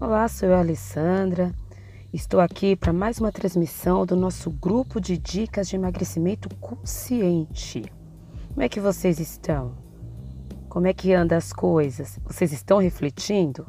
Olá, 0.00 0.28
sou 0.28 0.48
eu, 0.48 0.54
Alessandra. 0.54 1.52
Estou 2.12 2.38
aqui 2.38 2.76
para 2.76 2.92
mais 2.92 3.18
uma 3.18 3.32
transmissão 3.32 4.06
do 4.06 4.14
nosso 4.14 4.48
grupo 4.48 5.00
de 5.00 5.18
dicas 5.18 5.68
de 5.68 5.74
emagrecimento 5.74 6.48
consciente. 6.60 7.92
Como 8.46 8.62
é 8.62 8.68
que 8.68 8.78
vocês 8.78 9.18
estão? 9.18 9.76
Como 10.68 10.86
é 10.86 10.92
que 10.92 11.12
andam 11.12 11.36
as 11.36 11.52
coisas? 11.52 12.16
Vocês 12.24 12.52
estão 12.52 12.78
refletindo? 12.78 13.66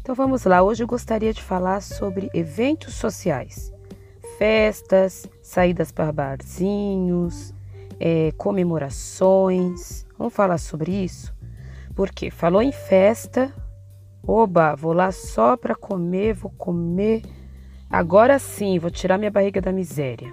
Então 0.00 0.12
vamos 0.12 0.44
lá, 0.44 0.60
hoje 0.60 0.82
eu 0.82 0.88
gostaria 0.88 1.32
de 1.32 1.40
falar 1.40 1.82
sobre 1.82 2.28
eventos 2.34 2.94
sociais, 2.94 3.72
festas, 4.38 5.24
saídas 5.40 5.92
para 5.92 6.10
barzinhos, 6.10 7.54
é, 8.00 8.32
comemorações. 8.32 10.04
Vamos 10.18 10.34
falar 10.34 10.58
sobre 10.58 10.90
isso? 10.90 11.32
Porque 11.94 12.28
falou 12.28 12.60
em 12.60 12.72
festa, 12.72 13.54
oba, 14.28 14.76
vou 14.76 14.92
lá 14.92 15.10
só 15.10 15.56
para 15.56 15.74
comer, 15.74 16.34
vou 16.34 16.50
comer. 16.50 17.22
Agora 17.88 18.38
sim, 18.38 18.78
vou 18.78 18.90
tirar 18.90 19.16
minha 19.16 19.30
barriga 19.30 19.58
da 19.58 19.72
miséria. 19.72 20.30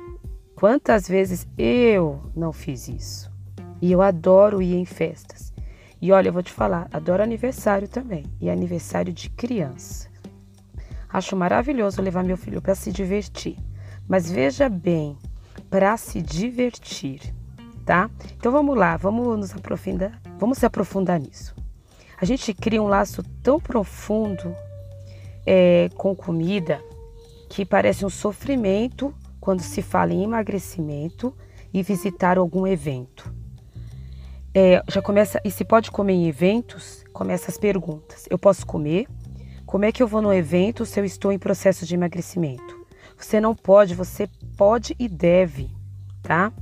Quantas 0.54 1.08
vezes 1.08 1.48
eu 1.58 2.30
não 2.36 2.52
fiz 2.52 2.90
isso? 2.90 3.32
E 3.82 3.92
eu 3.92 4.02
adoro 4.02 4.62
ir 4.62 4.76
em 4.76 4.84
festas. 4.84 5.54
E 6.02 6.12
olha, 6.12 6.28
eu 6.28 6.34
vou 6.34 6.44
te 6.44 6.52
falar, 6.52 6.90
adoro 6.92 7.24
aniversário 7.24 7.88
também. 7.88 8.26
E 8.42 8.50
aniversário 8.50 9.14
de 9.14 9.30
criança. 9.30 10.10
Acho 11.10 11.36
maravilhoso 11.36 12.02
levar 12.02 12.24
meu 12.24 12.36
filho 12.36 12.62
para 12.62 12.76
se 12.76 12.92
divertir. 12.92 13.58
Mas 14.08 14.30
veja 14.30 14.68
bem, 14.68 15.18
para 15.70 15.96
se 15.96 16.22
divertir, 16.22 17.34
tá? 17.86 18.10
Então 18.38 18.52
vamos 18.52 18.78
lá, 18.78 18.98
vamos 18.98 19.40
nos 19.40 19.56
aprofundar, 19.56 20.22
vamos 20.38 20.58
se 20.58 20.66
aprofundar 20.66 21.20
nisso. 21.20 21.56
A 22.20 22.26
gente 22.26 22.54
cria 22.54 22.82
um 22.82 22.88
laço 22.88 23.24
tão 23.44 23.60
profundo 23.60 24.56
é, 25.46 25.90
com 25.96 26.16
comida 26.16 26.82
que 27.50 27.66
parece 27.66 28.06
um 28.06 28.10
sofrimento 28.10 29.14
quando 29.40 29.62
se 29.62 29.82
fala 29.82 30.14
em 30.14 30.24
emagrecimento 30.24 31.36
e 31.74 31.84
visitar 31.84 32.38
algum 32.38 32.66
evento. 32.66 33.34
É, 34.54 34.82
já 34.88 35.02
começa, 35.02 35.42
e 35.44 35.52
se 35.52 35.66
pode 35.66 35.92
comer 35.92 36.14
em 36.14 36.28
eventos, 36.28 37.04
começa 37.12 37.52
as 37.52 37.58
perguntas. 37.58 38.26
Eu 38.30 38.40
posso 38.40 38.66
comer? 38.66 39.08
Como 39.66 39.84
é 39.84 39.92
que 39.92 40.02
eu 40.02 40.08
vou 40.08 40.22
no 40.22 40.34
evento 40.34 40.86
se 40.86 41.00
eu 41.00 41.06
estou 41.06 41.32
em 41.32 41.38
processo 41.38 41.86
de 41.86 41.94
emagrecimento? 41.94 42.86
Você 43.18 43.42
não 43.42 43.54
pode, 43.54 43.94
você 43.94 44.30
pode 44.56 44.96
e 44.98 45.08
deve, 45.08 45.70
tá? 46.22 46.54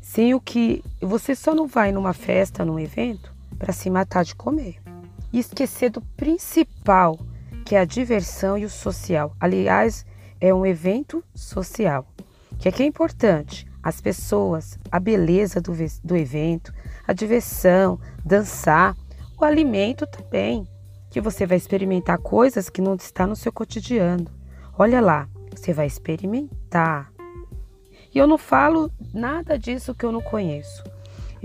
Sem 0.00 0.34
o 0.34 0.40
que 0.40 0.82
você 1.00 1.34
só 1.34 1.54
não 1.54 1.66
vai 1.66 1.92
numa 1.92 2.12
festa, 2.12 2.64
num 2.64 2.78
evento, 2.78 3.34
para 3.58 3.72
se 3.72 3.90
matar 3.90 4.24
de 4.24 4.34
comer. 4.34 4.76
E 5.32 5.38
esquecer 5.38 5.90
do 5.90 6.00
principal, 6.00 7.18
que 7.64 7.74
é 7.74 7.80
a 7.80 7.84
diversão 7.84 8.56
e 8.56 8.64
o 8.64 8.70
social. 8.70 9.34
Aliás, 9.40 10.06
é 10.40 10.52
um 10.54 10.64
evento 10.64 11.22
social. 11.34 12.06
Que 12.58 12.68
é 12.68 12.72
que 12.72 12.82
é 12.82 12.86
importante? 12.86 13.66
As 13.82 14.00
pessoas, 14.00 14.78
a 14.90 14.98
beleza 14.98 15.60
do, 15.60 15.72
do 16.02 16.16
evento, 16.16 16.72
a 17.06 17.12
diversão, 17.12 18.00
dançar, 18.24 18.96
o 19.38 19.44
alimento 19.44 20.06
também, 20.06 20.66
que 21.10 21.20
você 21.20 21.46
vai 21.46 21.56
experimentar 21.56 22.18
coisas 22.18 22.68
que 22.68 22.80
não 22.80 22.94
está 22.94 23.26
no 23.26 23.36
seu 23.36 23.52
cotidiano. 23.52 24.26
Olha 24.78 25.00
lá, 25.00 25.28
você 25.54 25.72
vai 25.72 25.86
experimentar. 25.86 27.12
E 28.14 28.18
eu 28.18 28.26
não 28.26 28.38
falo 28.38 28.90
nada 29.12 29.58
disso 29.58 29.94
que 29.94 30.04
eu 30.04 30.12
não 30.12 30.22
conheço. 30.22 30.82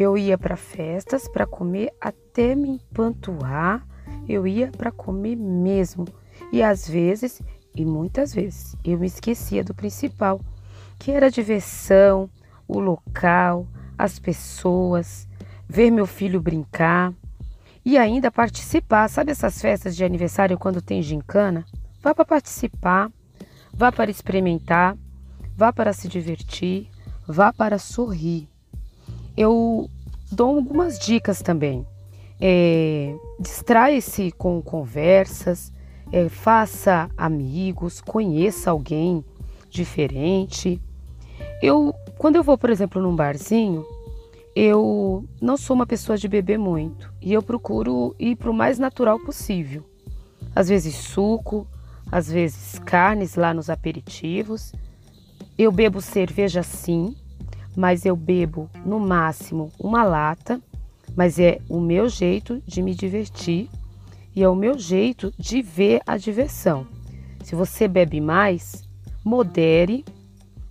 Eu 0.03 0.17
ia 0.17 0.35
para 0.35 0.57
festas 0.57 1.27
para 1.27 1.45
comer 1.45 1.94
até 2.02 2.55
me 2.55 2.69
empanturrar. 2.69 3.85
Eu 4.27 4.47
ia 4.47 4.71
para 4.71 4.91
comer 4.91 5.35
mesmo. 5.35 6.07
E 6.52 6.63
às 6.63 6.89
vezes, 6.89 7.39
e 7.75 7.85
muitas 7.85 8.33
vezes, 8.33 8.75
eu 8.83 8.97
me 8.97 9.05
esquecia 9.05 9.63
do 9.63 9.75
principal, 9.75 10.41
que 10.97 11.11
era 11.11 11.28
a 11.28 11.29
diversão, 11.29 12.28
o 12.67 12.79
local, 12.79 13.67
as 13.95 14.17
pessoas, 14.17 15.28
ver 15.69 15.91
meu 15.91 16.07
filho 16.07 16.41
brincar 16.41 17.13
e 17.85 17.95
ainda 17.95 18.31
participar. 18.31 19.07
Sabe 19.07 19.29
essas 19.29 19.61
festas 19.61 19.95
de 19.95 20.03
aniversário 20.03 20.57
quando 20.57 20.81
tem 20.81 21.03
gincana? 21.03 21.63
Vá 22.01 22.16
para 22.16 22.25
participar, 22.25 23.11
vá 23.72 23.91
para 23.91 24.09
experimentar, 24.09 24.97
vá 25.56 25.72
para 25.72 25.94
se 25.94 26.07
divertir, 26.07 26.90
vá 27.28 27.53
para 27.53 27.78
sorrir 27.78 28.50
eu 29.36 29.90
dou 30.31 30.58
algumas 30.58 31.00
dicas 31.00 31.42
também. 31.42 31.86
É, 32.40 33.16
Distraia-se 33.40 34.31
com 34.31 34.62
conversas, 34.62 35.72
é, 36.12 36.28
faça 36.30 37.09
amigos, 37.18 38.02
conheça 38.02 38.72
alguém 38.72 39.24
diferente. 39.70 40.81
Eu, 41.62 41.94
quando 42.18 42.36
eu 42.36 42.44
vou, 42.44 42.58
por 42.58 42.70
exemplo, 42.70 43.02
num 43.02 43.16
barzinho, 43.16 43.86
eu 44.56 45.24
não 45.41 45.56
sou 45.56 45.75
uma 45.75 45.86
pessoa 45.86 46.18
de 46.18 46.28
beber 46.28 46.58
muito 46.58 47.14
e 47.22 47.31
eu 47.31 47.41
procuro 47.41 48.16
ir 48.20 48.36
para 48.36 48.52
o 48.52 48.53
mais 48.53 48.78
natural 48.78 49.20
possível. 49.20 49.84
Às 50.53 50.68
vezes 50.68 50.96
suco, 50.96 51.66
às 52.12 52.30
vezes 52.30 52.78
carnes 52.80 53.36
lá 53.36 53.53
nos 53.53 53.70
aperitivos. 53.70 54.74
Eu 55.58 55.72
bebo 55.72 56.02
cerveja 56.02 56.64
sim, 56.64 57.16
mas 57.76 58.06
eu 58.06 58.16
bebo 58.16 58.70
no 58.86 59.00
máximo 59.00 59.72
uma 59.80 60.04
lata, 60.04 60.62
mas 61.16 61.40
é 61.40 61.59
o 61.70 61.80
meu 61.80 62.09
jeito 62.09 62.62
de 62.66 62.82
me 62.82 62.94
divertir 62.94 63.70
e 64.36 64.44
é 64.44 64.50
o 64.50 64.56
meu 64.56 64.78
jeito 64.78 65.34
de 65.38 65.62
ver 65.62 66.02
a 66.06 66.18
diversão. 66.18 66.88
Se 67.44 67.56
você 67.56 67.88
bebe 67.88 68.22
mais, 68.22 68.84
modere, 69.24 70.06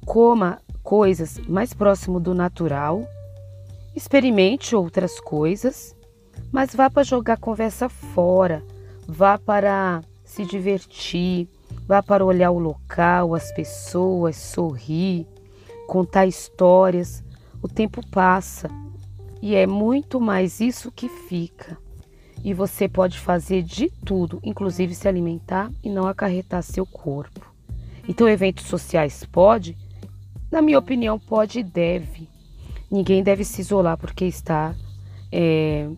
coma 0.04 0.60
coisas 0.82 1.38
mais 1.46 1.74
próximo 1.74 2.18
do 2.18 2.34
natural, 2.34 3.06
experimente 3.94 4.74
outras 4.74 5.20
coisas, 5.20 5.94
mas 6.50 6.74
vá 6.74 6.88
para 6.88 7.02
jogar 7.02 7.36
conversa 7.36 7.88
fora, 7.88 8.62
vá 9.06 9.38
para 9.38 10.02
se 10.24 10.44
divertir, 10.44 11.48
vá 11.86 12.02
para 12.02 12.24
olhar 12.24 12.50
o 12.50 12.58
local, 12.58 13.34
as 13.34 13.52
pessoas, 13.52 14.36
sorrir 14.36 15.26
contar 15.90 16.24
histórias, 16.24 17.20
o 17.60 17.66
tempo 17.66 18.00
passa 18.12 18.70
e 19.42 19.56
é 19.56 19.66
muito 19.66 20.20
mais 20.20 20.60
isso 20.60 20.92
que 20.92 21.08
fica. 21.08 21.76
E 22.44 22.54
você 22.54 22.88
pode 22.88 23.18
fazer 23.18 23.64
de 23.64 23.90
tudo, 24.04 24.38
inclusive 24.44 24.94
se 24.94 25.08
alimentar 25.08 25.68
e 25.82 25.90
não 25.90 26.06
acarretar 26.06 26.62
seu 26.62 26.86
corpo. 26.86 27.44
Então, 28.08 28.28
eventos 28.28 28.66
sociais 28.66 29.24
pode? 29.24 29.76
Na 30.48 30.62
minha 30.62 30.78
opinião, 30.78 31.18
pode 31.18 31.58
e 31.58 31.64
deve. 31.64 32.28
Ninguém 32.88 33.20
deve 33.24 33.44
se 33.44 33.60
isolar 33.60 33.98
porque 33.98 34.24
está, 34.24 34.72
é, 35.32 35.88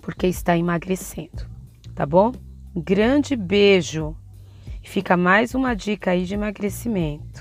porque 0.00 0.26
está 0.28 0.56
emagrecendo, 0.56 1.44
tá 1.94 2.06
bom? 2.06 2.32
Grande 2.74 3.36
beijo. 3.36 4.16
Fica 4.82 5.14
mais 5.14 5.54
uma 5.54 5.74
dica 5.74 6.12
aí 6.12 6.24
de 6.24 6.32
emagrecimento. 6.32 7.37